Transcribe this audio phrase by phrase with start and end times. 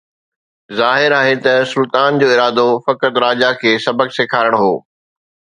[0.79, 4.73] ظاهر آهي ته سلطان جو ارادو فقط راجا کي سبق سيکارڻ هو